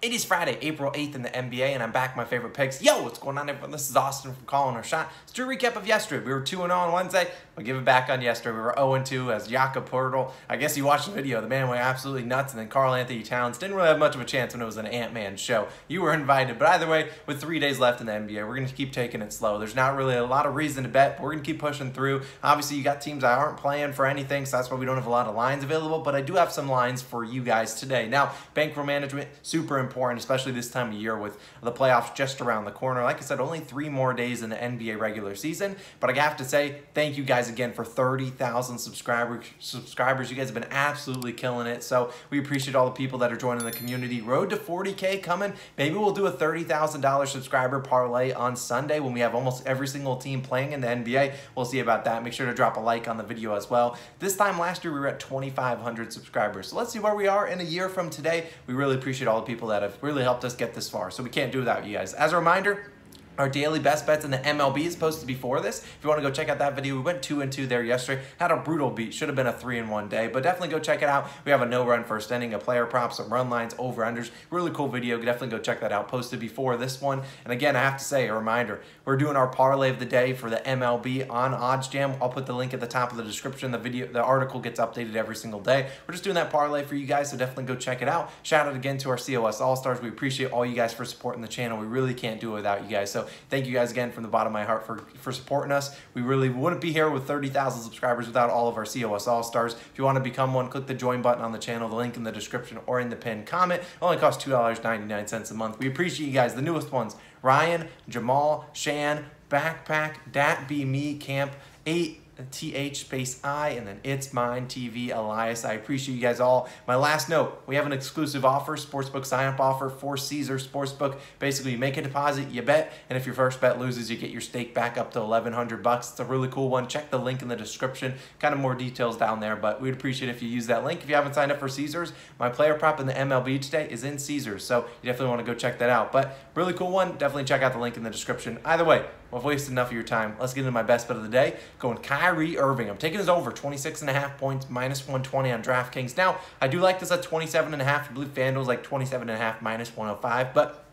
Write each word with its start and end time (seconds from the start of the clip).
It 0.00 0.12
is 0.12 0.24
Friday, 0.24 0.56
April 0.62 0.92
8th 0.92 1.16
in 1.16 1.22
the 1.22 1.28
NBA, 1.28 1.74
and 1.74 1.82
I'm 1.82 1.90
back 1.90 2.10
with 2.10 2.24
my 2.24 2.24
favorite 2.24 2.54
picks. 2.54 2.80
Yo, 2.80 3.02
what's 3.02 3.18
going 3.18 3.36
on, 3.36 3.48
everyone? 3.48 3.72
This 3.72 3.90
is 3.90 3.96
Austin 3.96 4.32
from 4.32 4.44
Calling 4.46 4.76
Our 4.76 4.84
Shot. 4.84 5.10
Do 5.34 5.42
a 5.42 5.56
recap 5.56 5.74
of 5.74 5.88
yesterday. 5.88 6.24
We 6.24 6.32
were 6.32 6.40
2-0 6.40 6.70
on 6.70 6.92
Wednesday. 6.92 7.26
We'll 7.56 7.66
give 7.66 7.76
it 7.76 7.84
back 7.84 8.08
on 8.08 8.22
yesterday. 8.22 8.54
We 8.54 8.62
were 8.62 8.74
0-2 8.78 9.34
as 9.34 9.48
Jakob 9.48 9.90
Poeltl. 9.90 10.30
I 10.48 10.56
guess 10.56 10.76
you 10.76 10.84
watched 10.84 11.06
the 11.06 11.12
video. 11.12 11.40
The 11.40 11.48
man 11.48 11.66
went 11.66 11.80
absolutely 11.80 12.22
nuts, 12.22 12.52
and 12.52 12.60
then 12.60 12.68
Karl-Anthony 12.68 13.24
Towns 13.24 13.58
didn't 13.58 13.74
really 13.74 13.88
have 13.88 13.98
much 13.98 14.14
of 14.14 14.20
a 14.20 14.24
chance 14.24 14.54
when 14.54 14.62
it 14.62 14.66
was 14.66 14.76
an 14.76 14.86
Ant-Man 14.86 15.36
show. 15.36 15.66
You 15.88 16.02
were 16.02 16.14
invited, 16.14 16.60
but 16.60 16.68
either 16.68 16.86
way, 16.86 17.08
with 17.26 17.40
three 17.40 17.58
days 17.58 17.80
left 17.80 18.00
in 18.00 18.06
the 18.06 18.12
NBA, 18.12 18.46
we're 18.46 18.54
going 18.54 18.68
to 18.68 18.74
keep 18.74 18.92
taking 18.92 19.20
it 19.20 19.32
slow. 19.32 19.58
There's 19.58 19.74
not 19.74 19.96
really 19.96 20.14
a 20.14 20.24
lot 20.24 20.46
of 20.46 20.54
reason 20.54 20.84
to 20.84 20.88
bet, 20.88 21.16
but 21.16 21.24
we're 21.24 21.32
going 21.32 21.42
to 21.42 21.50
keep 21.50 21.58
pushing 21.58 21.92
through. 21.92 22.22
Obviously, 22.44 22.76
you 22.76 22.84
got 22.84 23.00
teams 23.00 23.22
that 23.22 23.36
aren't 23.36 23.56
playing 23.56 23.94
for 23.94 24.06
anything, 24.06 24.46
so 24.46 24.58
that's 24.58 24.70
why 24.70 24.76
we 24.76 24.86
don't 24.86 24.94
have 24.94 25.06
a 25.06 25.10
lot 25.10 25.26
of 25.26 25.34
lines 25.34 25.64
available, 25.64 25.98
but 25.98 26.14
I 26.14 26.20
do 26.20 26.34
have 26.34 26.52
some 26.52 26.68
lines 26.68 27.02
for 27.02 27.24
you 27.24 27.42
guys 27.42 27.74
today. 27.74 28.08
Now, 28.08 28.30
bankroll 28.54 28.86
management, 28.86 29.28
super 29.42 29.74
important, 29.74 29.87
especially 30.16 30.52
this 30.52 30.70
time 30.70 30.88
of 30.88 30.94
year 30.94 31.18
with 31.18 31.38
the 31.62 31.72
playoffs 31.72 32.14
just 32.14 32.40
around 32.40 32.64
the 32.64 32.70
corner. 32.70 33.02
Like 33.02 33.18
I 33.18 33.20
said, 33.20 33.40
only 33.40 33.60
three 33.60 33.88
more 33.88 34.12
days 34.12 34.42
in 34.42 34.50
the 34.50 34.56
NBA 34.56 34.98
regular 34.98 35.34
season, 35.34 35.76
but 36.00 36.10
I 36.10 36.20
have 36.20 36.36
to 36.38 36.44
say 36.44 36.80
thank 36.94 37.16
you 37.16 37.24
guys 37.24 37.48
again 37.48 37.72
for 37.72 37.84
30,000 37.84 38.78
subscribers. 38.78 39.46
Subscribers, 39.58 40.30
you 40.30 40.36
guys 40.36 40.48
have 40.48 40.54
been 40.54 40.70
absolutely 40.70 41.32
killing 41.32 41.66
it. 41.66 41.82
So 41.82 42.12
we 42.30 42.38
appreciate 42.38 42.74
all 42.74 42.86
the 42.86 42.92
people 42.92 43.18
that 43.20 43.32
are 43.32 43.36
joining 43.36 43.64
the 43.64 43.72
community. 43.72 44.20
Road 44.20 44.50
to 44.50 44.56
40k 44.56 45.22
coming. 45.22 45.52
Maybe 45.76 45.96
we'll 45.96 46.12
do 46.12 46.26
a 46.26 46.32
$30,000 46.32 47.26
subscriber 47.26 47.80
parlay 47.80 48.32
on 48.32 48.56
Sunday 48.56 49.00
when 49.00 49.12
we 49.12 49.20
have 49.20 49.34
almost 49.34 49.66
every 49.66 49.88
single 49.88 50.16
team 50.16 50.42
playing 50.42 50.72
in 50.72 50.80
the 50.80 50.88
NBA. 50.88 51.34
We'll 51.54 51.64
see 51.64 51.80
about 51.80 52.04
that. 52.04 52.22
Make 52.22 52.32
sure 52.32 52.46
to 52.46 52.54
drop 52.54 52.76
a 52.76 52.80
like 52.80 53.08
on 53.08 53.16
the 53.16 53.22
video 53.22 53.54
as 53.54 53.70
well. 53.70 53.98
This 54.18 54.36
time 54.36 54.58
last 54.58 54.84
year 54.84 54.92
we 54.92 55.00
were 55.00 55.08
at 55.08 55.20
2,500 55.20 56.12
subscribers. 56.12 56.68
So 56.68 56.76
let's 56.76 56.92
see 56.92 56.98
where 56.98 57.14
we 57.14 57.26
are 57.26 57.46
in 57.46 57.60
a 57.60 57.64
year 57.64 57.88
from 57.88 58.10
today. 58.10 58.48
We 58.66 58.74
really 58.74 58.96
appreciate 58.96 59.28
all 59.28 59.40
the 59.40 59.46
people 59.46 59.68
that 59.68 59.77
have 59.82 59.96
really 60.02 60.22
helped 60.22 60.44
us 60.44 60.54
get 60.54 60.74
this 60.74 60.88
far. 60.88 61.10
So 61.10 61.22
we 61.22 61.30
can't 61.30 61.52
do 61.52 61.58
without 61.58 61.86
you 61.86 61.96
guys. 61.96 62.14
As 62.14 62.32
a 62.32 62.36
reminder, 62.36 62.90
our 63.38 63.48
daily 63.48 63.78
best 63.78 64.04
bets 64.06 64.24
in 64.24 64.32
the 64.32 64.38
MLB 64.38 64.84
is 64.84 64.96
posted 64.96 65.26
before 65.26 65.60
this. 65.60 65.78
If 65.78 65.98
you 66.02 66.08
want 66.08 66.20
to 66.20 66.28
go 66.28 66.34
check 66.34 66.48
out 66.48 66.58
that 66.58 66.74
video, 66.74 66.96
we 66.96 67.02
went 67.02 67.22
two 67.22 67.40
and 67.40 67.52
two 67.52 67.66
there 67.66 67.84
yesterday. 67.84 68.22
Had 68.38 68.50
a 68.50 68.56
brutal 68.56 68.90
beat. 68.90 69.14
Should 69.14 69.28
have 69.28 69.36
been 69.36 69.46
a 69.46 69.52
three 69.52 69.78
in 69.78 69.88
one 69.88 70.08
day, 70.08 70.26
but 70.26 70.42
definitely 70.42 70.68
go 70.68 70.80
check 70.80 71.02
it 71.02 71.08
out. 71.08 71.28
We 71.44 71.52
have 71.52 71.62
a 71.62 71.66
no 71.66 71.86
run 71.86 72.02
first 72.02 72.32
inning, 72.32 72.52
a 72.52 72.58
player 72.58 72.84
prop, 72.84 73.12
some 73.12 73.32
run 73.32 73.48
lines, 73.48 73.74
over 73.78 74.02
unders. 74.02 74.30
Really 74.50 74.72
cool 74.72 74.88
video. 74.88 75.18
Definitely 75.18 75.56
go 75.56 75.58
check 75.58 75.80
that 75.80 75.92
out. 75.92 76.08
Posted 76.08 76.40
before 76.40 76.76
this 76.76 77.00
one. 77.00 77.22
And 77.44 77.52
again, 77.52 77.76
I 77.76 77.80
have 77.80 77.98
to 77.98 78.04
say 78.04 78.26
a 78.26 78.34
reminder: 78.34 78.80
we're 79.04 79.16
doing 79.16 79.36
our 79.36 79.48
parlay 79.48 79.90
of 79.90 80.00
the 80.00 80.04
day 80.04 80.32
for 80.32 80.50
the 80.50 80.56
MLB 80.56 81.30
on 81.30 81.52
OddsJam. 81.52 82.18
I'll 82.20 82.30
put 82.30 82.46
the 82.46 82.54
link 82.54 82.74
at 82.74 82.80
the 82.80 82.86
top 82.86 83.12
of 83.12 83.16
the 83.16 83.24
description. 83.24 83.70
The 83.70 83.78
video, 83.78 84.06
the 84.06 84.22
article 84.22 84.60
gets 84.60 84.80
updated 84.80 85.14
every 85.14 85.36
single 85.36 85.60
day. 85.60 85.88
We're 86.06 86.12
just 86.12 86.24
doing 86.24 86.34
that 86.34 86.50
parlay 86.50 86.82
for 86.82 86.96
you 86.96 87.06
guys, 87.06 87.30
so 87.30 87.36
definitely 87.36 87.64
go 87.64 87.76
check 87.76 88.02
it 88.02 88.08
out. 88.08 88.32
Shout 88.42 88.66
out 88.66 88.74
again 88.74 88.98
to 88.98 89.10
our 89.10 89.16
COS 89.16 89.60
All 89.60 89.76
Stars. 89.76 90.02
We 90.02 90.08
appreciate 90.08 90.50
all 90.50 90.66
you 90.66 90.74
guys 90.74 90.92
for 90.92 91.04
supporting 91.04 91.42
the 91.42 91.48
channel. 91.48 91.78
We 91.78 91.86
really 91.86 92.14
can't 92.14 92.40
do 92.40 92.52
it 92.52 92.54
without 92.54 92.82
you 92.82 92.88
guys. 92.88 93.10
So 93.10 93.27
thank 93.50 93.66
you 93.66 93.72
guys 93.72 93.90
again 93.90 94.12
from 94.12 94.22
the 94.22 94.28
bottom 94.28 94.48
of 94.48 94.52
my 94.52 94.64
heart 94.64 94.86
for, 94.86 94.98
for 95.20 95.32
supporting 95.32 95.72
us. 95.72 95.96
We 96.14 96.22
really 96.22 96.48
wouldn't 96.48 96.80
be 96.80 96.92
here 96.92 97.10
with 97.10 97.26
30,000 97.26 97.82
subscribers 97.82 98.26
without 98.26 98.50
all 98.50 98.68
of 98.68 98.76
our 98.76 98.84
COS 98.84 99.26
All-Stars. 99.26 99.74
If 99.74 99.92
you 99.96 100.04
want 100.04 100.16
to 100.16 100.22
become 100.22 100.54
one, 100.54 100.68
click 100.68 100.86
the 100.86 100.94
join 100.94 101.22
button 101.22 101.44
on 101.44 101.52
the 101.52 101.58
channel, 101.58 101.88
the 101.88 101.96
link 101.96 102.16
in 102.16 102.22
the 102.22 102.32
description 102.32 102.78
or 102.86 103.00
in 103.00 103.10
the 103.10 103.16
pinned 103.16 103.46
comment. 103.46 103.82
It 103.82 103.86
only 104.02 104.16
costs 104.16 104.44
$2.99 104.44 105.50
a 105.50 105.54
month. 105.54 105.78
We 105.78 105.88
appreciate 105.88 106.26
you 106.26 106.32
guys, 106.32 106.54
the 106.54 106.62
newest 106.62 106.92
ones. 106.92 107.16
Ryan, 107.42 107.88
Jamal, 108.08 108.68
Shan, 108.72 109.26
Backpack, 109.50 110.16
Dat 110.30 110.68
Be 110.68 110.84
Me, 110.84 111.16
Camp, 111.16 111.52
8, 111.86 112.20
TH 112.50 112.96
space 112.96 113.42
I, 113.44 113.70
and 113.70 113.86
then 113.86 114.00
It's 114.04 114.32
Mine 114.32 114.66
TV 114.66 115.14
Elias. 115.14 115.64
I 115.64 115.72
appreciate 115.74 116.14
you 116.14 116.20
guys 116.20 116.40
all. 116.40 116.68
My 116.86 116.96
last 116.96 117.28
note, 117.28 117.62
we 117.66 117.76
have 117.76 117.86
an 117.86 117.92
exclusive 117.92 118.44
offer, 118.44 118.76
sportsbook 118.76 119.26
sign-up 119.26 119.60
offer 119.60 119.88
for 119.88 120.16
Caesar 120.16 120.56
Sportsbook. 120.56 121.18
Basically, 121.38 121.72
you 121.72 121.78
make 121.78 121.96
a 121.96 122.02
deposit, 122.02 122.50
you 122.50 122.62
bet, 122.62 122.92
and 123.08 123.16
if 123.16 123.26
your 123.26 123.34
first 123.34 123.60
bet 123.60 123.78
loses, 123.78 124.10
you 124.10 124.16
get 124.16 124.30
your 124.30 124.40
stake 124.40 124.74
back 124.74 124.96
up 124.96 125.12
to 125.12 125.20
1100 125.20 125.82
bucks. 125.82 126.10
It's 126.10 126.20
a 126.20 126.24
really 126.24 126.48
cool 126.48 126.68
one. 126.68 126.86
Check 126.86 127.10
the 127.10 127.18
link 127.18 127.42
in 127.42 127.48
the 127.48 127.56
description. 127.56 128.14
Kind 128.38 128.54
of 128.54 128.60
more 128.60 128.74
details 128.74 129.16
down 129.16 129.40
there, 129.40 129.56
but 129.56 129.80
we'd 129.80 129.94
appreciate 129.94 130.28
if 130.28 130.42
you 130.42 130.48
use 130.48 130.66
that 130.68 130.84
link. 130.84 131.02
If 131.02 131.08
you 131.08 131.14
haven't 131.14 131.34
signed 131.34 131.52
up 131.52 131.58
for 131.58 131.68
Caesars, 131.68 132.12
my 132.38 132.48
player 132.48 132.74
prop 132.74 133.00
in 133.00 133.06
the 133.06 133.14
MLB 133.14 133.60
today 133.60 133.88
is 133.90 134.04
in 134.04 134.18
Caesars, 134.18 134.64
so 134.64 134.86
you 135.02 135.06
definitely 135.10 135.28
want 135.28 135.44
to 135.44 135.52
go 135.52 135.58
check 135.58 135.78
that 135.78 135.90
out. 135.90 136.12
But 136.12 136.38
really 136.54 136.72
cool 136.72 136.90
one. 136.90 137.18
Definitely 137.18 137.44
check 137.44 137.62
out 137.62 137.72
the 137.72 137.78
link 137.78 137.96
in 137.96 138.02
the 138.04 138.10
description. 138.10 138.58
Either 138.64 138.84
way, 138.84 139.04
I've 139.32 139.44
wasted 139.44 139.72
enough 139.72 139.88
of 139.88 139.92
your 139.92 140.02
time. 140.02 140.36
Let's 140.40 140.54
get 140.54 140.60
into 140.60 140.72
my 140.72 140.82
best 140.82 141.08
bet 141.08 141.16
of 141.16 141.22
the 141.22 141.28
day. 141.28 141.56
Going 141.78 141.98
Kyrie 141.98 142.58
Irving. 142.58 142.88
I'm 142.88 142.96
taking 142.96 143.18
his 143.18 143.28
over 143.28 143.50
26 143.50 144.00
and 144.00 144.10
a 144.10 144.12
half 144.12 144.38
points, 144.38 144.68
minus 144.70 145.00
120 145.00 145.52
on 145.52 145.62
DraftKings. 145.62 146.16
Now, 146.16 146.38
I 146.60 146.68
do 146.68 146.80
like 146.80 147.00
this 147.00 147.10
at 147.10 147.22
27 147.22 147.72
and 147.72 147.82
a 147.82 147.84
half. 147.84 148.10
I 148.10 148.14
believe 148.14 148.34
FanDuel's 148.34 148.68
like 148.68 148.82
27 148.82 149.28
and 149.28 149.36
a 149.36 149.40
half, 149.40 149.60
minus 149.60 149.94
105, 149.96 150.54
but 150.54 150.84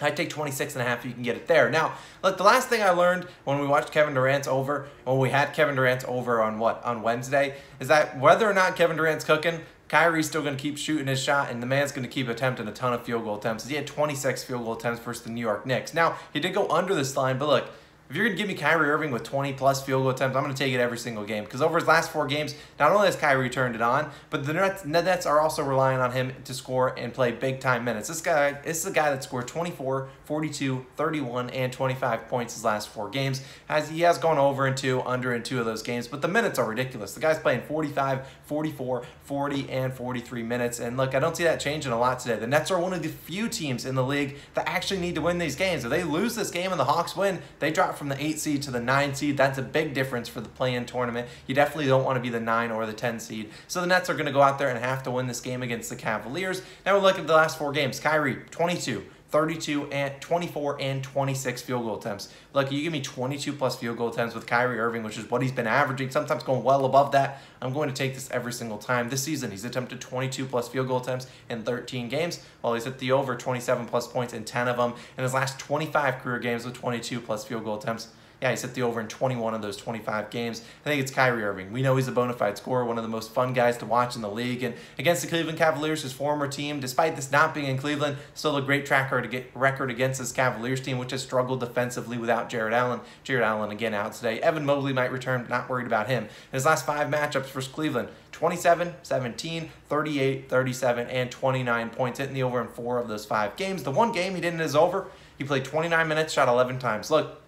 I 0.00 0.10
take 0.10 0.28
26 0.28 0.74
and 0.74 0.82
a 0.82 0.84
half, 0.84 1.04
you 1.04 1.12
can 1.12 1.22
get 1.22 1.36
it 1.36 1.46
there. 1.46 1.70
Now, 1.70 1.94
look, 2.22 2.36
the 2.36 2.42
last 2.42 2.68
thing 2.68 2.82
I 2.82 2.90
learned 2.90 3.24
when 3.44 3.60
we 3.60 3.66
watched 3.66 3.92
Kevin 3.92 4.14
Durant's 4.14 4.46
over, 4.46 4.88
when 5.04 5.18
we 5.18 5.30
had 5.30 5.54
Kevin 5.54 5.74
Durant's 5.74 6.04
over 6.06 6.42
on 6.42 6.58
what, 6.58 6.84
on 6.84 7.02
Wednesday, 7.02 7.56
is 7.80 7.88
that 7.88 8.18
whether 8.18 8.48
or 8.48 8.52
not 8.52 8.76
Kevin 8.76 8.96
Durant's 8.96 9.24
cooking, 9.24 9.60
Kyrie's 9.88 10.26
still 10.26 10.42
going 10.42 10.56
to 10.56 10.60
keep 10.60 10.78
shooting 10.78 11.06
his 11.06 11.22
shot, 11.22 11.50
and 11.50 11.62
the 11.62 11.66
man's 11.66 11.92
going 11.92 12.02
to 12.02 12.12
keep 12.12 12.28
attempting 12.28 12.66
a 12.66 12.72
ton 12.72 12.92
of 12.92 13.04
field 13.04 13.24
goal 13.24 13.38
attempts. 13.38 13.66
He 13.68 13.76
had 13.76 13.86
26 13.86 14.44
field 14.44 14.64
goal 14.64 14.74
attempts 14.74 15.00
versus 15.00 15.22
the 15.22 15.30
New 15.30 15.40
York 15.40 15.64
Knicks. 15.64 15.94
Now, 15.94 16.16
he 16.32 16.40
did 16.40 16.54
go 16.54 16.68
under 16.68 16.94
this 16.94 17.16
line, 17.16 17.38
but 17.38 17.48
look, 17.48 17.68
if 18.08 18.14
you're 18.14 18.26
going 18.26 18.36
to 18.36 18.40
give 18.40 18.48
me 18.48 18.54
Kyrie 18.54 18.88
Irving 18.88 19.10
with 19.10 19.24
20 19.24 19.52
plus 19.54 19.84
field 19.84 20.02
goal 20.02 20.10
attempts, 20.10 20.36
I'm 20.36 20.42
going 20.44 20.54
to 20.54 20.58
take 20.58 20.72
it 20.72 20.78
every 20.78 20.98
single 20.98 21.24
game. 21.24 21.44
Because 21.44 21.60
over 21.60 21.76
his 21.76 21.88
last 21.88 22.12
four 22.12 22.26
games, 22.26 22.54
not 22.78 22.92
only 22.92 23.06
has 23.06 23.16
Kyrie 23.16 23.50
turned 23.50 23.74
it 23.74 23.82
on, 23.82 24.10
but 24.30 24.46
the 24.46 24.52
Nets, 24.52 24.84
Nets 24.84 25.26
are 25.26 25.40
also 25.40 25.64
relying 25.64 25.98
on 25.98 26.12
him 26.12 26.32
to 26.44 26.54
score 26.54 26.96
and 26.96 27.12
play 27.12 27.32
big 27.32 27.58
time 27.58 27.84
minutes. 27.84 28.06
This 28.06 28.20
guy, 28.20 28.52
this 28.52 28.78
is 28.78 28.86
a 28.86 28.92
guy 28.92 29.10
that 29.10 29.24
scored 29.24 29.48
24, 29.48 30.08
42, 30.26 30.84
31, 30.96 31.50
and 31.50 31.72
25 31.72 32.28
points 32.28 32.54
his 32.54 32.64
last 32.64 32.88
four 32.88 33.08
games. 33.08 33.42
Has 33.68 33.88
He 33.88 34.00
has 34.00 34.18
gone 34.18 34.38
over 34.38 34.66
in 34.66 34.74
two, 34.74 35.00
under 35.02 35.32
in 35.32 35.44
two 35.44 35.60
of 35.60 35.66
those 35.66 35.82
games, 35.82 36.08
but 36.08 36.20
the 36.20 36.28
minutes 36.28 36.58
are 36.58 36.68
ridiculous. 36.68 37.14
The 37.14 37.20
guy's 37.20 37.38
playing 37.38 37.62
45, 37.62 38.26
44, 38.44 39.06
40, 39.22 39.70
and 39.70 39.94
43 39.94 40.42
minutes. 40.42 40.80
And 40.80 40.96
look, 40.96 41.14
I 41.14 41.20
don't 41.20 41.36
see 41.36 41.44
that 41.44 41.60
changing 41.60 41.92
a 41.92 41.98
lot 41.98 42.18
today. 42.18 42.36
The 42.36 42.46
Nets 42.46 42.70
are 42.72 42.80
one 42.80 42.92
of 42.92 43.02
the 43.02 43.08
few 43.08 43.48
teams 43.48 43.86
in 43.86 43.94
the 43.94 44.02
league 44.02 44.36
that 44.54 44.68
actually 44.68 45.00
need 45.00 45.14
to 45.14 45.20
win 45.20 45.38
these 45.38 45.54
games. 45.54 45.84
If 45.84 45.90
they 45.90 46.02
lose 46.02 46.34
this 46.34 46.50
game 46.50 46.72
and 46.72 46.80
the 46.80 46.84
Hawks 46.84 47.16
win, 47.16 47.40
they 47.60 47.70
drop 47.70 47.96
from 47.96 48.08
the 48.08 48.22
8 48.22 48.38
seed 48.40 48.62
to 48.62 48.72
the 48.72 48.80
9 48.80 49.14
seed. 49.14 49.36
That's 49.36 49.58
a 49.58 49.62
big 49.62 49.94
difference 49.94 50.28
for 50.28 50.40
the 50.40 50.48
play-in 50.48 50.86
tournament. 50.86 51.28
You 51.46 51.54
definitely 51.54 51.86
don't 51.86 52.04
want 52.04 52.16
to 52.16 52.20
be 52.20 52.30
the 52.30 52.40
9 52.40 52.72
or 52.72 52.84
the 52.84 52.92
10 52.92 53.20
seed. 53.20 53.50
So 53.68 53.80
the 53.80 53.86
Nets 53.86 54.10
are 54.10 54.14
going 54.14 54.26
to 54.26 54.32
go 54.32 54.42
out 54.42 54.58
there 54.58 54.68
and 54.68 54.78
have 54.78 55.02
to 55.04 55.10
win 55.10 55.28
this 55.28 55.40
game 55.40 55.62
against 55.62 55.88
the 55.88 55.96
Cavaliers. 55.96 56.62
Now 56.84 56.96
we 56.96 57.00
look 57.00 57.18
at 57.18 57.26
the 57.26 57.34
last 57.34 57.58
four 57.58 57.72
games. 57.72 58.00
Kyrie, 58.00 58.42
22. 58.50 59.04
32 59.30 59.90
and 59.90 60.20
24 60.20 60.80
and 60.80 61.02
26 61.02 61.62
field 61.62 61.84
goal 61.84 61.98
attempts. 61.98 62.32
Look, 62.52 62.70
you 62.70 62.82
give 62.82 62.92
me 62.92 63.00
22 63.00 63.52
plus 63.52 63.76
field 63.76 63.96
goal 63.96 64.08
attempts 64.08 64.34
with 64.34 64.46
Kyrie 64.46 64.78
Irving, 64.78 65.02
which 65.02 65.18
is 65.18 65.28
what 65.30 65.42
he's 65.42 65.52
been 65.52 65.66
averaging, 65.66 66.10
sometimes 66.10 66.42
going 66.42 66.62
well 66.62 66.84
above 66.84 67.12
that. 67.12 67.42
I'm 67.60 67.72
going 67.72 67.88
to 67.88 67.94
take 67.94 68.14
this 68.14 68.30
every 68.30 68.52
single 68.52 68.78
time. 68.78 69.08
This 69.08 69.22
season, 69.22 69.50
he's 69.50 69.64
attempted 69.64 70.00
22 70.00 70.46
plus 70.46 70.68
field 70.68 70.88
goal 70.88 71.00
attempts 71.00 71.26
in 71.48 71.62
13 71.62 72.08
games, 72.08 72.44
while 72.60 72.74
he's 72.74 72.84
hit 72.84 72.98
the 72.98 73.12
over 73.12 73.34
27 73.34 73.86
plus 73.86 74.06
points 74.06 74.32
in 74.32 74.44
10 74.44 74.68
of 74.68 74.76
them. 74.76 74.94
In 75.16 75.24
his 75.24 75.34
last 75.34 75.58
25 75.58 76.18
career 76.18 76.38
games 76.38 76.64
with 76.64 76.74
22 76.74 77.20
plus 77.20 77.44
field 77.44 77.64
goal 77.64 77.78
attempts, 77.78 78.08
yeah, 78.42 78.50
he's 78.50 78.60
hit 78.60 78.74
the 78.74 78.82
over 78.82 79.00
in 79.00 79.08
21 79.08 79.54
of 79.54 79.62
those 79.62 79.78
25 79.78 80.28
games. 80.28 80.62
I 80.84 80.90
think 80.90 81.00
it's 81.00 81.10
Kyrie 81.10 81.42
Irving. 81.42 81.72
We 81.72 81.80
know 81.80 81.96
he's 81.96 82.06
a 82.06 82.12
bona 82.12 82.34
fide 82.34 82.58
scorer, 82.58 82.84
one 82.84 82.98
of 82.98 83.02
the 83.02 83.08
most 83.08 83.32
fun 83.32 83.54
guys 83.54 83.78
to 83.78 83.86
watch 83.86 84.14
in 84.14 84.20
the 84.20 84.30
league. 84.30 84.62
And 84.62 84.74
against 84.98 85.22
the 85.22 85.28
Cleveland 85.28 85.56
Cavaliers, 85.56 86.02
his 86.02 86.12
former 86.12 86.46
team, 86.46 86.78
despite 86.78 87.16
this 87.16 87.32
not 87.32 87.54
being 87.54 87.66
in 87.66 87.78
Cleveland, 87.78 88.18
still 88.34 88.56
a 88.58 88.62
great 88.62 88.84
tracker 88.84 89.22
to 89.22 89.28
get 89.28 89.50
record 89.54 89.90
against 89.90 90.20
this 90.20 90.32
Cavaliers 90.32 90.82
team, 90.82 90.98
which 90.98 91.12
has 91.12 91.22
struggled 91.22 91.60
defensively 91.60 92.18
without 92.18 92.50
Jarrett 92.50 92.74
Allen. 92.74 93.00
Jarrett 93.24 93.44
Allen 93.44 93.70
again 93.70 93.94
out 93.94 94.12
today. 94.12 94.38
Evan 94.40 94.66
Mobley 94.66 94.92
might 94.92 95.12
return, 95.12 95.46
not 95.48 95.70
worried 95.70 95.86
about 95.86 96.08
him. 96.08 96.24
In 96.24 96.30
his 96.52 96.66
last 96.66 96.84
five 96.84 97.08
matchups 97.08 97.46
versus 97.46 97.72
Cleveland, 97.72 98.08
27, 98.32 98.92
17, 99.02 99.70
38, 99.88 100.50
37, 100.50 101.06
and 101.08 101.30
29 101.30 101.88
points, 101.88 102.18
hitting 102.18 102.34
the 102.34 102.42
over 102.42 102.60
in 102.60 102.68
four 102.68 102.98
of 102.98 103.08
those 103.08 103.24
five 103.24 103.56
games. 103.56 103.82
The 103.82 103.90
one 103.90 104.12
game 104.12 104.34
he 104.34 104.42
didn't 104.42 104.60
is 104.60 104.76
over, 104.76 105.06
he 105.38 105.44
played 105.44 105.64
29 105.64 106.06
minutes, 106.06 106.34
shot 106.34 106.46
11 106.46 106.78
times. 106.78 107.10
Look, 107.10 107.40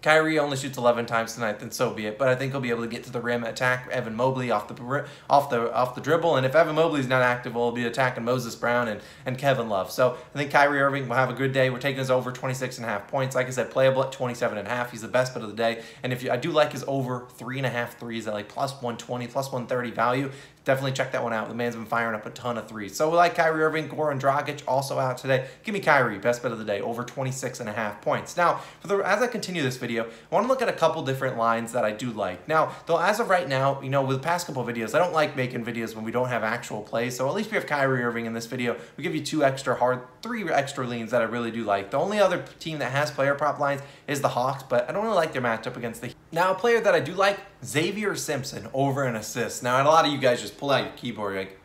Kyrie 0.00 0.38
only 0.38 0.56
shoots 0.56 0.78
11 0.78 1.06
times 1.06 1.34
tonight, 1.34 1.58
then 1.58 1.72
so 1.72 1.90
be 1.90 2.06
it. 2.06 2.18
But 2.18 2.28
I 2.28 2.36
think 2.36 2.52
he'll 2.52 2.60
be 2.60 2.70
able 2.70 2.82
to 2.82 2.88
get 2.88 3.02
to 3.04 3.12
the 3.12 3.20
rim, 3.20 3.42
attack 3.42 3.88
Evan 3.90 4.14
Mobley 4.14 4.50
off 4.50 4.68
the 4.68 5.06
off 5.28 5.50
the 5.50 5.72
off 5.74 5.94
the 5.96 6.00
dribble. 6.00 6.36
And 6.36 6.46
if 6.46 6.54
Evan 6.54 6.76
Mobley's 6.76 7.08
not 7.08 7.22
active, 7.22 7.54
we'll 7.54 7.72
be 7.72 7.84
attacking 7.84 8.24
Moses 8.24 8.54
Brown 8.54 8.86
and, 8.86 9.00
and 9.26 9.36
Kevin 9.36 9.68
Love. 9.68 9.90
So 9.90 10.16
I 10.34 10.38
think 10.38 10.52
Kyrie 10.52 10.80
Irving 10.80 11.08
will 11.08 11.16
have 11.16 11.30
a 11.30 11.34
good 11.34 11.52
day. 11.52 11.68
We're 11.70 11.80
taking 11.80 11.98
his 11.98 12.10
over 12.10 12.30
26 12.30 12.78
and 12.78 12.86
a 12.86 12.88
half 12.88 13.08
points. 13.08 13.34
Like 13.34 13.48
I 13.48 13.50
said, 13.50 13.70
playable 13.70 14.04
at 14.04 14.12
27 14.12 14.56
and 14.56 14.68
a 14.68 14.70
half. 14.70 14.92
He's 14.92 15.02
the 15.02 15.08
best 15.08 15.34
bet 15.34 15.42
of 15.42 15.50
the 15.50 15.56
day. 15.56 15.82
And 16.02 16.12
if 16.12 16.22
you, 16.22 16.30
I 16.30 16.36
do 16.36 16.52
like 16.52 16.72
his 16.72 16.84
over 16.86 17.26
three 17.34 17.58
and 17.58 17.66
a 17.66 17.70
half 17.70 17.98
threes 17.98 18.28
at 18.28 18.34
like 18.34 18.48
plus 18.48 18.72
120, 18.74 19.26
plus 19.26 19.46
130 19.46 19.90
value. 19.90 20.30
Definitely 20.64 20.92
check 20.92 21.12
that 21.12 21.22
one 21.22 21.32
out. 21.32 21.48
The 21.48 21.54
man's 21.54 21.76
been 21.76 21.86
firing 21.86 22.14
up 22.14 22.26
a 22.26 22.30
ton 22.30 22.58
of 22.58 22.68
threes. 22.68 22.96
So 22.96 23.10
we 23.10 23.16
like 23.16 23.34
Kyrie 23.34 23.62
Irving, 23.62 23.88
Goran 23.88 24.20
Dragic 24.20 24.62
also 24.66 24.98
out 24.98 25.18
today. 25.18 25.46
Give 25.64 25.72
me 25.72 25.80
Kyrie, 25.80 26.18
best 26.18 26.42
bet 26.42 26.52
of 26.52 26.58
the 26.58 26.64
day, 26.64 26.80
over 26.80 27.04
26 27.04 27.60
and 27.60 27.68
a 27.68 27.72
half 27.72 28.00
points. 28.00 28.36
Now, 28.36 28.60
for 28.80 28.88
the 28.88 28.98
as 28.98 29.22
I 29.22 29.26
continue 29.26 29.62
this 29.62 29.76
video, 29.76 30.04
I 30.04 30.34
want 30.34 30.44
to 30.44 30.48
look 30.48 30.62
at 30.62 30.68
a 30.68 30.72
couple 30.72 31.02
different 31.02 31.36
lines 31.36 31.72
that 31.72 31.84
I 31.84 31.92
do 31.92 32.10
like. 32.10 32.46
Now, 32.48 32.74
though 32.86 32.98
as 32.98 33.20
of 33.20 33.28
right 33.28 33.48
now, 33.48 33.80
you 33.82 33.90
know, 33.90 34.02
with 34.02 34.18
the 34.18 34.22
past 34.22 34.46
couple 34.46 34.64
videos, 34.64 34.94
I 34.94 34.98
don't 34.98 35.12
like 35.12 35.36
making 35.36 35.64
videos 35.64 35.94
when 35.94 36.04
we 36.04 36.12
don't 36.12 36.28
have 36.28 36.44
actual 36.44 36.82
plays. 36.82 37.16
So 37.16 37.28
at 37.28 37.34
least 37.34 37.50
we 37.50 37.56
have 37.56 37.66
Kyrie 37.66 38.02
Irving 38.02 38.26
in 38.26 38.32
this 38.32 38.46
video. 38.46 38.76
We 38.96 39.02
give 39.02 39.14
you 39.14 39.24
two 39.24 39.44
extra 39.44 39.74
hard, 39.74 40.00
three 40.22 40.48
extra 40.50 40.86
leans 40.86 41.10
that 41.10 41.22
I 41.22 41.24
really 41.24 41.50
do 41.50 41.64
like. 41.64 41.90
The 41.90 41.98
only 41.98 42.18
other 42.18 42.44
team 42.58 42.78
that 42.78 42.92
has 42.92 43.10
player 43.10 43.34
prop 43.34 43.58
lines 43.58 43.80
is 44.06 44.20
the 44.20 44.28
Hawks, 44.28 44.62
but 44.62 44.88
I 44.88 44.92
don't 44.92 45.04
really 45.04 45.16
like 45.16 45.32
their 45.32 45.42
matchup 45.42 45.76
against 45.76 46.02
the 46.02 46.12
Now, 46.30 46.52
a 46.52 46.54
player 46.54 46.80
that 46.80 46.94
I 46.94 47.00
do 47.00 47.14
like, 47.14 47.38
Xavier 47.64 48.14
Simpson 48.14 48.68
over 48.74 49.04
an 49.04 49.16
assist. 49.16 49.62
Now, 49.62 49.82
a 49.82 49.84
lot 49.84 50.04
of 50.04 50.12
you 50.12 50.18
guys 50.18 50.42
just 50.42 50.58
pull 50.58 50.70
out 50.70 50.84
your 50.84 50.92
keyboard, 50.92 51.36
like, 51.36 51.58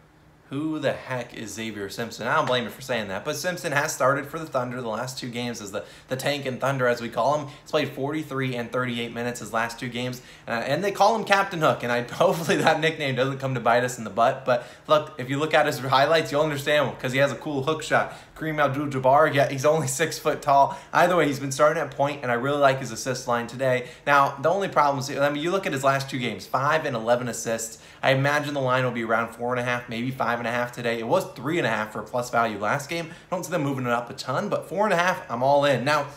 who 0.50 0.78
the 0.78 0.94
heck 0.94 1.34
is 1.34 1.54
Xavier 1.54 1.90
Simpson? 1.90 2.28
I 2.28 2.36
don't 2.36 2.46
blame 2.46 2.66
you 2.66 2.70
for 2.70 2.82
saying 2.82 3.08
that, 3.08 3.26
but 3.26 3.36
Simpson 3.36 3.72
has 3.72 3.92
started 3.92 4.28
for 4.28 4.38
the 4.38 4.46
Thunder 4.46 4.80
the 4.82 4.88
last 4.88 5.18
two 5.18 5.30
games 5.30 5.62
as 5.62 5.72
the, 5.72 5.84
the 6.10 6.16
tank 6.16 6.46
and 6.46 6.62
Thunder, 6.62 6.88
as 6.88 7.02
we 7.02 7.10
call 7.10 7.40
him. 7.40 7.48
He's 7.48 7.72
played 7.72 7.90
43 7.90 8.56
and 8.56 8.72
38 8.72 9.14
minutes 9.14 9.40
his 9.40 9.52
last 9.52 9.80
two 9.80 9.90
games, 9.90 10.22
uh, 10.48 10.52
and 10.52 10.84
they 10.84 10.92
call 10.92 11.16
him 11.16 11.26
Captain 11.26 11.60
Hook, 11.60 11.82
and 11.82 11.92
I 11.92 12.02
hopefully 12.14 12.58
that 12.58 12.80
nickname 12.80 13.16
doesn't 13.16 13.40
come 13.40 13.56
to 13.56 13.60
bite 13.60 13.84
us 13.84 13.98
in 13.98 14.04
the 14.04 14.12
butt, 14.12 14.46
but 14.46 14.68
look, 14.88 15.16
if 15.18 15.30
you 15.30 15.40
look 15.40 15.54
at 15.54 15.66
his 15.66 15.80
highlights, 15.80 16.32
you'll 16.32 16.42
understand 16.42 16.96
because 16.96 17.14
he 17.14 17.20
has 17.20 17.32
a 17.32 17.38
cool 17.38 17.64
hook 17.64 17.82
shot. 17.82 18.14
Kareem 18.44 18.62
Abdul-Jabbar, 18.62 19.34
yeah, 19.34 19.50
he's 19.50 19.64
only 19.66 19.88
six 20.02 20.20
foot 20.20 20.42
tall. 20.42 20.78
Either 20.92 21.16
way, 21.16 21.28
he's 21.28 21.40
been 21.40 21.52
starting 21.52 21.82
at 21.82 21.92
point, 21.92 22.22
and 22.24 22.32
I 22.32 22.36
really 22.36 22.60
like 22.60 22.80
his 22.80 22.92
assist 22.92 23.28
line 23.28 23.48
today. 23.48 23.88
Now, 24.06 24.36
the 24.42 24.50
only 24.50 24.68
problem 24.68 25.00
is, 25.00 25.10
I 25.10 25.30
mean, 25.30 25.42
you 25.42 25.52
look 25.52 25.66
at 25.66 25.72
his 25.72 25.84
last 25.84 26.10
two 26.10 26.20
games, 26.20 26.46
five 26.46 26.86
and 26.86 26.96
11 26.96 27.30
assists. 27.30 27.82
I 28.02 28.12
imagine 28.12 28.54
the 28.54 28.62
line 28.62 28.84
will 28.84 28.92
be 28.92 29.04
around 29.04 29.34
four 29.34 29.52
and 29.54 29.60
a 29.60 29.64
half, 29.64 29.88
maybe 29.88 30.12
five 30.12 30.40
and 30.40 30.48
a 30.48 30.52
half 30.52 30.74
today. 30.74 31.00
It 31.00 31.08
was 31.08 31.26
three 31.34 31.58
and 31.58 31.66
a 31.66 31.70
half 31.70 31.94
for 31.94 32.02
plus 32.02 32.30
value 32.30 32.58
last 32.58 32.90
game. 32.90 33.06
I 33.08 33.36
don't 33.36 33.46
see 33.46 33.52
them 33.52 33.64
moving 33.64 33.86
it 33.86 33.92
up 33.92 34.10
a 34.10 34.14
ton, 34.14 34.50
but 34.50 34.68
four 34.68 34.84
and 34.84 34.94
a 34.94 34.98
half, 34.98 35.30
I'm 35.32 35.42
all 35.42 35.64
in. 35.64 35.86
Now, 35.86 36.08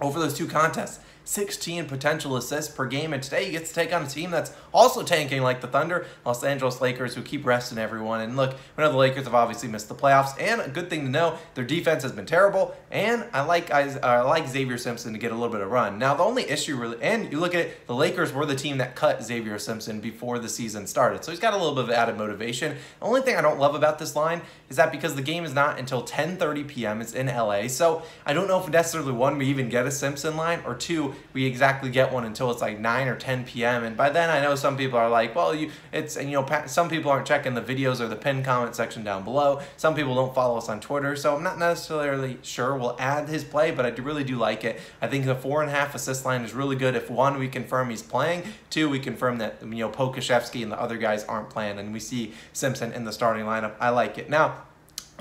over 0.00 0.18
those 0.18 0.36
two 0.36 0.46
contests, 0.46 1.00
16 1.24 1.86
potential 1.86 2.36
assists 2.36 2.74
per 2.74 2.86
game. 2.86 3.12
And 3.12 3.22
today 3.22 3.46
he 3.46 3.52
gets 3.52 3.68
to 3.68 3.74
take 3.74 3.92
on 3.92 4.02
a 4.04 4.08
team 4.08 4.30
that's 4.30 4.52
also 4.72 5.02
tanking 5.02 5.42
like 5.42 5.60
the 5.60 5.66
Thunder, 5.66 6.06
Los 6.24 6.42
Angeles 6.44 6.80
Lakers, 6.80 7.14
who 7.14 7.22
keep 7.22 7.44
resting 7.44 7.78
everyone. 7.78 8.20
And 8.20 8.36
look, 8.36 8.56
we 8.76 8.82
know 8.82 8.90
the 8.90 8.98
Lakers 8.98 9.24
have 9.24 9.34
obviously 9.34 9.68
missed 9.68 9.88
the 9.88 9.94
playoffs. 9.94 10.40
And 10.40 10.60
a 10.60 10.68
good 10.68 10.90
thing 10.90 11.04
to 11.04 11.10
know, 11.10 11.38
their 11.54 11.64
defense 11.64 12.02
has 12.02 12.12
been 12.12 12.26
terrible. 12.26 12.74
And 12.90 13.24
I 13.32 13.42
like 13.42 13.70
I, 13.70 13.88
uh, 13.88 14.26
like 14.26 14.48
Xavier 14.48 14.78
Simpson 14.78 15.12
to 15.12 15.18
get 15.18 15.32
a 15.32 15.34
little 15.34 15.52
bit 15.52 15.60
of 15.60 15.70
run. 15.70 15.98
Now, 15.98 16.14
the 16.14 16.22
only 16.22 16.48
issue 16.48 16.76
really, 16.76 17.02
and 17.02 17.30
you 17.32 17.40
look 17.40 17.54
at 17.54 17.66
it, 17.66 17.86
the 17.86 17.94
Lakers 17.94 18.32
were 18.32 18.46
the 18.46 18.56
team 18.56 18.78
that 18.78 18.96
cut 18.96 19.22
Xavier 19.22 19.58
Simpson 19.58 20.00
before 20.00 20.38
the 20.38 20.48
season 20.48 20.86
started. 20.86 21.24
So 21.24 21.30
he's 21.30 21.40
got 21.40 21.54
a 21.54 21.56
little 21.56 21.74
bit 21.74 21.84
of 21.84 21.90
added 21.90 22.16
motivation. 22.16 22.76
The 23.00 23.06
only 23.06 23.22
thing 23.22 23.36
I 23.36 23.42
don't 23.42 23.58
love 23.58 23.74
about 23.74 23.98
this 23.98 24.16
line 24.16 24.42
is 24.68 24.76
that 24.76 24.92
because 24.92 25.14
the 25.14 25.22
game 25.22 25.44
is 25.44 25.54
not 25.54 25.78
until 25.78 26.02
10.30 26.02 26.66
p.m., 26.66 27.00
it's 27.00 27.12
in 27.12 27.26
LA. 27.26 27.68
So 27.68 28.02
I 28.26 28.32
don't 28.32 28.48
know 28.48 28.60
if 28.60 28.68
necessarily 28.68 29.12
one, 29.12 29.38
we 29.38 29.46
even 29.46 29.68
get 29.68 29.86
a 29.86 29.90
Simpson 29.90 30.36
line, 30.36 30.62
or 30.66 30.74
two, 30.74 31.11
we 31.32 31.46
exactly 31.46 31.90
get 31.90 32.12
one 32.12 32.24
until 32.24 32.50
it's 32.50 32.60
like 32.60 32.78
9 32.78 33.08
or 33.08 33.16
10 33.16 33.44
p.m. 33.44 33.84
And 33.84 33.96
by 33.96 34.10
then, 34.10 34.30
I 34.30 34.40
know 34.40 34.54
some 34.54 34.76
people 34.76 34.98
are 34.98 35.08
like, 35.08 35.34
well, 35.34 35.54
you, 35.54 35.70
it's, 35.92 36.16
and 36.16 36.30
you 36.30 36.40
know, 36.40 36.62
some 36.66 36.88
people 36.88 37.10
aren't 37.10 37.26
checking 37.26 37.54
the 37.54 37.62
videos 37.62 38.00
or 38.00 38.08
the 38.08 38.16
pinned 38.16 38.44
comment 38.44 38.74
section 38.74 39.04
down 39.04 39.24
below. 39.24 39.60
Some 39.76 39.94
people 39.94 40.14
don't 40.14 40.34
follow 40.34 40.58
us 40.58 40.68
on 40.68 40.80
Twitter. 40.80 41.16
So 41.16 41.36
I'm 41.36 41.42
not 41.42 41.58
necessarily 41.58 42.38
sure 42.42 42.76
we'll 42.76 42.96
add 42.98 43.28
his 43.28 43.44
play, 43.44 43.70
but 43.70 43.86
I 43.86 43.90
really 43.90 44.24
do 44.24 44.36
like 44.36 44.64
it. 44.64 44.80
I 45.00 45.06
think 45.06 45.24
the 45.24 45.34
four 45.34 45.62
and 45.62 45.70
a 45.70 45.74
half 45.74 45.94
assist 45.94 46.24
line 46.24 46.42
is 46.42 46.52
really 46.52 46.76
good. 46.76 46.94
If 46.94 47.10
one, 47.10 47.38
we 47.38 47.48
confirm 47.48 47.90
he's 47.90 48.02
playing. 48.02 48.44
Two, 48.70 48.88
we 48.88 48.98
confirm 48.98 49.38
that, 49.38 49.56
you 49.62 49.68
know, 49.68 49.88
Pokusevski 49.88 50.62
and 50.62 50.72
the 50.72 50.80
other 50.80 50.98
guys 50.98 51.24
aren't 51.24 51.50
playing. 51.50 51.78
And 51.78 51.92
we 51.92 52.00
see 52.00 52.32
Simpson 52.52 52.92
in 52.92 53.04
the 53.04 53.12
starting 53.12 53.44
lineup. 53.44 53.74
I 53.80 53.90
like 53.90 54.18
it. 54.18 54.28
Now, 54.28 54.62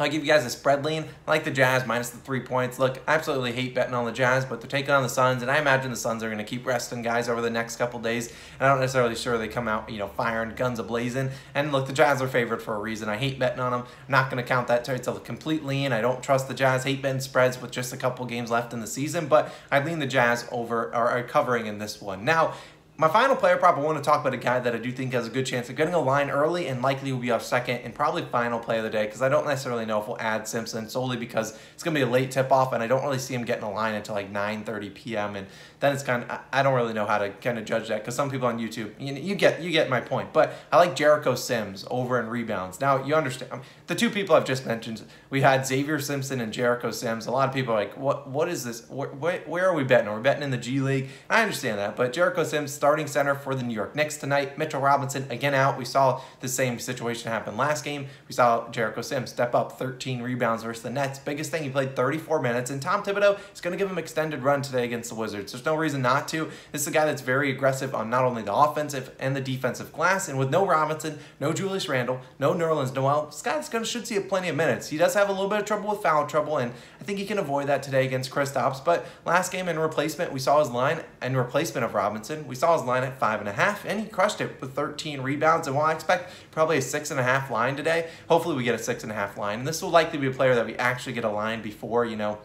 I'll 0.02 0.10
give 0.10 0.24
you 0.24 0.32
guys 0.32 0.46
a 0.46 0.50
spread 0.50 0.84
lean. 0.84 1.06
I 1.28 1.32
like 1.32 1.44
the 1.44 1.52
Jazz 1.52 1.86
minus 1.86 2.10
the 2.10 2.18
three 2.18 2.42
points. 2.42 2.80
Look, 2.80 3.02
I 3.08 3.14
absolutely 3.14 3.52
hate 3.52 3.76
betting 3.76 3.94
on 3.94 4.06
the 4.06 4.12
Jazz, 4.12 4.46
but 4.46 4.62
they're 4.62 4.70
taking 4.70 4.92
on 4.92 5.04
the 5.04 5.10
Suns, 5.10 5.42
and 5.42 5.52
I 5.52 5.60
imagine 5.60 5.92
the 5.92 5.98
Suns 5.98 6.24
are 6.24 6.28
going 6.28 6.38
to 6.38 6.44
keep 6.44 6.66
resting 6.66 7.02
guys 7.02 7.30
over 7.30 7.42
the 7.42 7.50
next 7.50 7.76
couple 7.76 8.00
days. 8.00 8.30
And 8.60 8.68
I'm 8.68 8.76
not 8.76 8.82
necessarily 8.82 9.16
sure 9.16 9.38
they 9.38 9.48
come 9.48 9.68
out, 9.68 9.90
you 9.90 10.00
know, 10.00 10.08
firing 10.08 10.56
guns 10.56 10.80
ablazing. 10.80 11.32
And 11.54 11.72
look, 11.72 11.88
the 11.88 11.94
Jazz 11.94 12.22
are 12.22 12.28
favored 12.28 12.62
for 12.62 12.76
a 12.76 12.80
reason. 12.80 13.10
I 13.10 13.18
hate 13.18 13.38
betting 13.40 13.60
on 13.60 13.72
them. 13.72 13.82
I'm 13.82 14.12
not 14.12 14.30
going 14.30 14.42
to 14.42 14.48
count 14.48 14.68
that 14.68 14.88
it's 14.88 15.08
a 15.08 15.20
complete 15.20 15.64
lean. 15.64 15.94
I 15.94 16.02
don't 16.02 16.24
trust 16.24 16.48
the 16.48 16.54
Jazz. 16.54 16.84
Hate 16.84 17.02
betting 17.02 17.22
spreads 17.22 17.62
with 17.62 17.72
just 17.72 17.94
a 17.94 17.98
couple 17.98 18.26
games 18.26 18.50
left 18.50 18.74
in 18.74 18.80
the 18.80 18.88
season, 18.88 19.28
but 19.28 19.54
I 19.72 19.84
lean 19.84 20.00
the 20.00 20.08
Jazz 20.08 20.48
over 20.52 20.94
or 20.96 21.24
covering 21.24 21.68
in 21.68 21.78
this 21.78 22.02
one. 22.02 22.26
Now, 22.26 22.54
my 23.02 23.08
final 23.08 23.36
player 23.36 23.58
prop, 23.58 23.78
I 23.78 23.80
want 23.80 23.98
to 23.98 24.04
talk 24.04 24.22
about 24.22 24.36
a 24.36 24.38
guy 24.38 24.60
that 24.60 24.76
I 24.76 24.78
do 24.78 24.92
think 24.92 25.14
has 25.14 25.26
a 25.26 25.32
good 25.32 25.48
chance 25.48 25.68
of 25.72 25.76
getting 25.76 25.96
a 25.96 26.00
line 26.00 26.30
early 26.30 26.68
and 26.68 26.84
likely 26.84 27.12
will 27.12 27.20
be 27.20 27.32
off 27.32 27.42
second 27.42 27.78
and 27.78 27.96
probably 27.96 28.22
final 28.22 28.60
play 28.60 28.78
of 28.78 28.84
the 28.84 28.92
day 28.92 29.06
because 29.06 29.24
I 29.24 29.28
don't 29.28 29.48
necessarily 29.48 29.88
know 29.88 30.00
if 30.00 30.08
we'll 30.08 30.20
add 30.20 30.48
Simpson 30.48 30.88
solely 30.88 31.18
because 31.18 31.58
it's 31.74 31.82
going 31.82 31.96
to 31.96 32.00
be 32.00 32.04
a 32.04 32.08
late 32.08 32.30
tip-off 32.30 32.74
and 32.74 32.84
I 32.84 32.86
don't 32.86 33.02
really 33.02 33.18
see 33.18 33.34
him 33.34 33.44
getting 33.44 33.64
a 33.64 33.72
line 33.72 33.96
until 33.96 34.14
like 34.14 34.32
9.30 34.32 34.94
p.m. 34.94 35.36
and 35.36 35.48
then 35.80 35.94
it's 35.94 36.04
kind 36.04 36.24
of, 36.26 36.40
I 36.54 36.62
don't 36.62 36.76
really 36.76 36.94
know 36.94 37.08
how 37.08 37.18
to 37.18 37.32
kind 37.32 37.58
of 37.58 37.66
judge 37.66 37.88
that 37.88 38.02
because 38.02 38.14
some 38.14 38.30
people 38.30 38.48
on 38.48 38.60
YouTube, 38.60 38.92
you, 39.00 39.16
you 39.16 39.34
get 39.34 39.64
you 39.64 39.72
get 39.72 39.90
my 39.90 40.00
point. 40.00 40.32
But 40.32 40.54
I 40.72 40.78
like 40.78 40.96
Jericho 40.96 41.34
Sims 41.34 41.88
over 41.90 42.20
in 42.20 42.28
rebounds. 42.28 42.80
Now, 42.80 43.04
you 43.04 43.16
understand, 43.16 43.52
um, 43.52 43.62
the 43.88 43.96
two 43.96 44.12
people 44.12 44.36
I've 44.36 44.46
just 44.46 44.68
mentioned, 44.68 45.02
we 45.32 45.42
had 45.42 45.66
Xavier 45.66 46.00
Simpson 46.00 46.40
and 46.40 46.54
Jericho 46.54 46.92
Sims. 46.92 47.26
A 47.26 47.32
lot 47.32 47.50
of 47.50 47.56
people 47.56 47.74
are 47.74 47.78
like, 47.78 47.98
what 47.98 48.30
what 48.30 48.48
is 48.48 48.64
this? 48.64 48.88
Where, 48.90 49.10
where 49.10 49.68
are 49.68 49.74
we 49.74 49.84
betting? 49.84 50.08
Are 50.08 50.18
we 50.18 50.22
betting 50.22 50.44
in 50.44 50.52
the 50.52 50.58
G 50.58 50.82
League? 50.82 51.10
I 51.32 51.42
understand 51.42 51.80
that, 51.80 51.96
but 51.96 52.14
Jericho 52.14 52.44
Sims 52.44 52.72
starting 52.72 52.91
starting 52.92 53.08
center 53.08 53.34
for 53.34 53.56
the 53.56 53.64
New 53.64 53.74
York 53.74 53.96
Knicks 53.96 54.18
tonight. 54.18 54.58
Mitchell 54.58 54.82
Robinson 54.82 55.26
again 55.30 55.54
out. 55.54 55.78
We 55.78 55.86
saw 55.86 56.20
the 56.42 56.50
same 56.50 56.78
situation 56.78 57.32
happen 57.32 57.56
last 57.56 57.86
game. 57.86 58.08
We 58.28 58.34
saw 58.34 58.70
Jericho 58.70 59.02
Sims 59.02 59.30
step 59.30 59.56
up 59.56 59.80
13 59.80 60.22
rebounds 60.22 60.64
versus 60.64 60.84
the 60.84 60.90
Nets. 60.90 61.18
Biggest 61.18 61.52
thing, 61.52 61.64
he 61.64 61.70
played 61.70 61.96
34 61.96 62.42
minutes, 62.42 62.70
and 62.70 62.82
Tom 62.82 63.02
Thibodeau 63.02 63.40
is 63.54 63.62
going 63.62 63.72
to 63.72 63.78
give 63.82 63.90
him 63.90 63.98
extended 63.98 64.44
run 64.44 64.62
today 64.62 64.84
against 64.84 65.08
the 65.08 65.16
Wizards. 65.16 65.54
There's 65.54 65.64
no 65.64 65.76
reason 65.76 66.02
not 66.02 66.28
to. 66.28 66.52
This 66.74 66.82
is 66.82 66.88
a 66.88 66.92
guy 66.92 67.06
that's 67.06 67.22
very 67.22 67.50
aggressive 67.50 67.96
on 67.96 68.10
not 68.10 68.26
only 68.26 68.42
the 68.42 68.54
offensive 68.54 69.16
and 69.22 69.38
the 69.38 69.40
defensive 69.40 69.94
glass, 69.94 70.28
and 70.28 70.38
with 70.38 70.50
no 70.50 70.68
Robinson, 70.68 71.18
no 71.40 71.54
Julius 71.54 71.88
Randle, 71.88 72.20
no 72.40 72.54
Nerlens 72.54 72.94
Noel, 72.94 73.34
guy's 73.42 73.70
going 73.70 73.86
to 73.86 73.90
should 73.90 74.06
see 74.06 74.20
plenty 74.20 74.50
of 74.50 74.58
minutes. 74.58 74.90
He 74.90 74.98
does 74.98 75.14
have 75.14 75.30
a 75.30 75.32
little 75.32 75.48
bit 75.48 75.60
of 75.60 75.66
trouble 75.66 75.92
with 75.92 76.02
foul 76.02 76.28
trouble, 76.28 76.58
and 76.58 76.74
I 77.00 77.06
think 77.06 77.20
he 77.20 77.26
can 77.26 77.38
avoid 77.38 77.68
that 77.68 77.84
today 77.84 78.06
against 78.06 78.32
Kristaps. 78.32 78.84
But 78.84 79.06
last 79.26 79.50
game 79.50 79.70
in 79.70 79.80
replacement, 79.80 80.34
we 80.34 80.40
saw 80.40 80.60
his 80.60 80.70
line 80.70 81.00
and 81.22 81.38
replacement 81.38 81.86
of 81.86 81.94
Robinson. 81.94 82.46
We 82.48 82.56
saw 82.56 82.76
his 82.78 82.81
line 82.86 83.04
at 83.04 83.20
five 83.20 83.40
and 83.40 83.50
a 83.50 83.54
half, 83.54 83.86
and 83.86 84.00
he 84.00 84.06
crushed 84.08 84.42
it 84.42 84.60
with 84.62 84.74
13 84.74 85.22
rebounds. 85.22 85.68
And 85.68 85.76
while 85.76 85.86
I 85.86 85.94
expect 85.94 86.34
probably 86.52 86.78
a 86.78 86.82
six 86.82 87.12
and 87.12 87.20
a 87.20 87.24
half 87.24 87.50
line 87.52 87.76
today, 87.76 88.10
hopefully 88.28 88.56
we 88.56 88.64
get 88.64 88.76
a 88.76 88.80
six 88.80 89.04
and 89.04 89.12
a 89.12 89.16
half 89.16 89.38
line. 89.38 89.60
And 89.60 89.68
this 89.68 89.82
will 89.82 89.90
likely 89.90 90.20
be 90.20 90.28
a 90.28 90.32
player 90.32 90.56
that 90.56 90.66
we 90.66 90.76
actually 90.76 91.14
get 91.14 91.24
a 91.24 91.30
line 91.30 91.62
before, 91.62 92.06
you 92.06 92.16
know, 92.16 92.40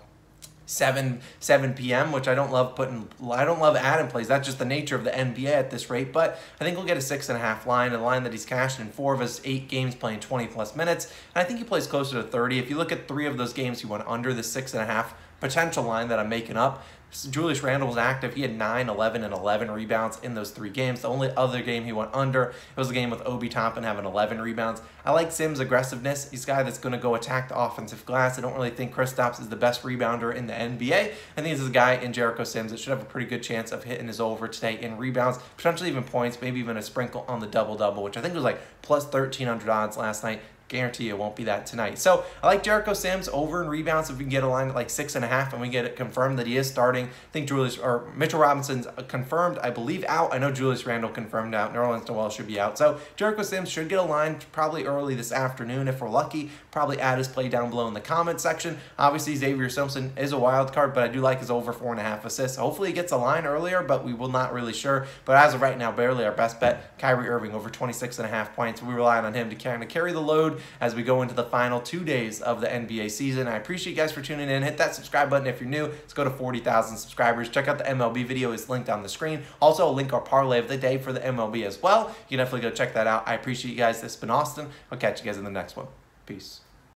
7 0.66 1.20
7 1.38 1.74
p.m., 1.74 2.12
which 2.12 2.28
I 2.28 2.34
don't 2.34 2.50
love 2.50 2.74
putting. 2.74 3.08
I 3.30 3.44
don't 3.44 3.60
love 3.60 3.76
adding 3.76 4.08
plays. 4.08 4.28
That's 4.28 4.46
just 4.46 4.58
the 4.58 4.64
nature 4.64 4.96
of 4.96 5.04
the 5.04 5.10
NBA 5.10 5.46
at 5.46 5.70
this 5.70 5.88
rate. 5.88 6.12
But 6.12 6.40
I 6.60 6.64
think 6.64 6.76
we'll 6.76 6.86
get 6.86 6.96
a 6.96 7.00
six 7.00 7.28
and 7.28 7.38
a 7.38 7.40
half 7.40 7.66
line, 7.66 7.92
a 7.92 8.02
line 8.02 8.24
that 8.24 8.32
he's 8.32 8.44
cashed 8.44 8.80
in 8.80 8.88
four 8.88 9.14
of 9.14 9.20
his 9.20 9.40
eight 9.44 9.68
games, 9.68 9.94
playing 9.94 10.20
20 10.20 10.48
plus 10.48 10.76
minutes. 10.76 11.06
And 11.34 11.42
I 11.42 11.44
think 11.44 11.60
he 11.60 11.64
plays 11.64 11.86
closer 11.86 12.20
to 12.20 12.28
30. 12.28 12.58
If 12.58 12.68
you 12.68 12.76
look 12.76 12.92
at 12.92 13.08
three 13.08 13.26
of 13.26 13.38
those 13.38 13.52
games, 13.52 13.80
he 13.80 13.86
went 13.86 14.04
under 14.06 14.34
the 14.34 14.42
six 14.42 14.74
and 14.74 14.82
a 14.82 14.86
half 14.86 15.14
potential 15.40 15.84
line 15.84 16.08
that 16.08 16.18
I'm 16.18 16.28
making 16.28 16.56
up. 16.56 16.84
Julius 17.30 17.62
Randle 17.62 17.88
was 17.88 17.96
active. 17.96 18.34
He 18.34 18.42
had 18.42 18.56
9, 18.58 18.88
11, 18.88 19.24
and 19.24 19.32
11 19.32 19.70
rebounds 19.70 20.18
in 20.22 20.34
those 20.34 20.50
three 20.50 20.68
games. 20.68 21.00
The 21.00 21.08
only 21.08 21.30
other 21.36 21.62
game 21.62 21.84
he 21.84 21.92
went 21.92 22.10
under 22.12 22.42
it 22.44 22.54
was 22.76 22.88
the 22.88 22.94
game 22.94 23.10
with 23.10 23.22
Obi 23.24 23.48
Toppin 23.48 23.84
having 23.84 24.04
11 24.04 24.40
rebounds. 24.40 24.82
I 25.04 25.12
like 25.12 25.32
Sims' 25.32 25.60
aggressiveness. 25.60 26.30
He's 26.30 26.44
a 26.44 26.46
guy 26.46 26.62
that's 26.62 26.78
going 26.78 26.92
to 26.92 26.98
go 26.98 27.14
attack 27.14 27.48
the 27.48 27.58
offensive 27.58 28.04
glass. 28.04 28.38
I 28.38 28.42
don't 28.42 28.54
really 28.54 28.70
think 28.70 28.94
Kristaps 28.94 29.40
is 29.40 29.48
the 29.48 29.56
best 29.56 29.82
rebounder 29.82 30.34
in 30.34 30.46
the 30.46 30.52
NBA. 30.52 30.92
I 30.92 31.40
think 31.40 31.54
this 31.54 31.60
is 31.60 31.68
a 31.68 31.72
guy 31.72 31.94
in 31.94 32.12
Jericho 32.12 32.44
Sims 32.44 32.72
that 32.72 32.80
should 32.80 32.90
have 32.90 33.02
a 33.02 33.06
pretty 33.06 33.28
good 33.28 33.42
chance 33.42 33.72
of 33.72 33.84
hitting 33.84 34.08
his 34.08 34.20
over 34.20 34.48
today 34.48 34.78
in 34.78 34.98
rebounds, 34.98 35.38
potentially 35.56 35.88
even 35.88 36.02
points, 36.02 36.42
maybe 36.42 36.58
even 36.60 36.76
a 36.76 36.82
sprinkle 36.82 37.24
on 37.28 37.40
the 37.40 37.46
double-double, 37.46 38.02
which 38.02 38.16
I 38.16 38.20
think 38.20 38.34
was 38.34 38.44
like 38.44 38.60
plus 38.82 39.04
1,300 39.04 39.68
odds 39.68 39.96
last 39.96 40.22
night. 40.22 40.40
Guarantee 40.68 41.08
it 41.08 41.18
won't 41.18 41.36
be 41.36 41.44
that 41.44 41.64
tonight. 41.64 41.98
So 41.98 42.24
I 42.42 42.48
like 42.48 42.64
Jericho 42.64 42.92
Sims 42.92 43.28
over 43.32 43.62
in 43.62 43.68
rebounds 43.68 44.10
if 44.10 44.16
we 44.18 44.24
can 44.24 44.30
get 44.30 44.42
a 44.42 44.48
line 44.48 44.68
at 44.68 44.74
like 44.74 44.90
six 44.90 45.14
and 45.14 45.24
a 45.24 45.28
half 45.28 45.52
and 45.52 45.62
we 45.62 45.68
get 45.68 45.84
it 45.84 45.94
confirmed 45.94 46.38
that 46.40 46.46
he 46.48 46.56
is 46.56 46.68
starting. 46.68 47.06
I 47.06 47.32
think 47.32 47.46
Julius 47.46 47.78
or 47.78 48.08
Mitchell 48.16 48.40
Robinson's 48.40 48.88
uh, 48.88 49.04
confirmed, 49.06 49.58
I 49.58 49.70
believe, 49.70 50.04
out. 50.08 50.34
I 50.34 50.38
know 50.38 50.50
Julius 50.50 50.84
Randle 50.84 51.10
confirmed 51.10 51.54
out. 51.54 51.72
Nerlens 51.72 52.08
Noel 52.08 52.30
should 52.30 52.48
be 52.48 52.58
out. 52.58 52.78
So 52.78 52.98
Jericho 53.14 53.42
Sims 53.42 53.68
should 53.68 53.88
get 53.88 54.00
a 54.00 54.02
line 54.02 54.38
probably 54.50 54.84
early 54.84 55.14
this 55.14 55.30
afternoon 55.30 55.86
if 55.86 56.00
we're 56.00 56.08
lucky. 56.08 56.50
Probably 56.72 57.00
add 57.00 57.18
his 57.18 57.28
play 57.28 57.48
down 57.48 57.70
below 57.70 57.86
in 57.86 57.94
the 57.94 58.00
comment 58.00 58.40
section. 58.40 58.78
Obviously, 58.98 59.36
Xavier 59.36 59.68
Simpson 59.68 60.12
is 60.16 60.32
a 60.32 60.38
wild 60.38 60.72
card, 60.72 60.94
but 60.94 61.04
I 61.04 61.08
do 61.08 61.20
like 61.20 61.38
his 61.38 61.50
over 61.50 61.72
four 61.72 61.92
and 61.92 62.00
a 62.00 62.04
half 62.04 62.24
assists. 62.24 62.56
Hopefully, 62.56 62.88
he 62.88 62.94
gets 62.94 63.12
a 63.12 63.16
line 63.16 63.46
earlier, 63.46 63.82
but 63.82 64.04
we 64.04 64.14
will 64.14 64.28
not 64.28 64.52
really 64.52 64.72
sure. 64.72 65.06
But 65.24 65.36
as 65.36 65.54
of 65.54 65.62
right 65.62 65.78
now, 65.78 65.92
barely 65.92 66.24
our 66.24 66.32
best 66.32 66.58
bet, 66.58 66.98
Kyrie 66.98 67.28
Irving 67.28 67.52
over 67.52 67.70
26 67.70 68.18
and 68.18 68.26
a 68.26 68.30
half 68.30 68.54
points. 68.56 68.82
We 68.82 68.92
rely 68.92 69.18
on 69.18 69.32
him 69.32 69.48
to 69.50 69.56
kind 69.56 69.82
of 69.82 69.88
carry 69.88 70.12
the 70.12 70.20
load 70.20 70.55
as 70.80 70.94
we 70.94 71.02
go 71.02 71.22
into 71.22 71.34
the 71.34 71.44
final 71.44 71.80
two 71.80 72.04
days 72.04 72.40
of 72.40 72.60
the 72.60 72.66
NBA 72.66 73.10
season. 73.10 73.48
I 73.48 73.56
appreciate 73.56 73.92
you 73.92 73.96
guys 73.96 74.12
for 74.12 74.22
tuning 74.22 74.48
in. 74.48 74.62
Hit 74.62 74.78
that 74.78 74.94
subscribe 74.94 75.30
button 75.30 75.46
if 75.46 75.60
you're 75.60 75.68
new. 75.68 75.86
Let's 75.86 76.12
go 76.12 76.24
to 76.24 76.30
40,000 76.30 76.96
subscribers. 76.96 77.48
Check 77.48 77.68
out 77.68 77.78
the 77.78 77.84
MLB 77.84 78.26
video. 78.26 78.52
It's 78.52 78.68
linked 78.68 78.88
on 78.88 79.02
the 79.02 79.08
screen. 79.08 79.42
Also, 79.60 79.86
I'll 79.86 79.94
link 79.94 80.12
our 80.12 80.20
parlay 80.20 80.58
of 80.58 80.68
the 80.68 80.76
day 80.76 80.98
for 80.98 81.12
the 81.12 81.20
MLB 81.20 81.64
as 81.64 81.82
well. 81.82 82.08
You 82.28 82.36
can 82.36 82.38
definitely 82.38 82.68
go 82.68 82.74
check 82.74 82.94
that 82.94 83.06
out. 83.06 83.26
I 83.26 83.34
appreciate 83.34 83.70
you 83.70 83.76
guys. 83.76 84.00
This 84.00 84.14
has 84.14 84.20
been 84.20 84.30
Austin. 84.30 84.68
I'll 84.90 84.98
catch 84.98 85.20
you 85.20 85.26
guys 85.26 85.38
in 85.38 85.44
the 85.44 85.50
next 85.50 85.76
one. 85.76 85.86
Peace. 86.26 86.60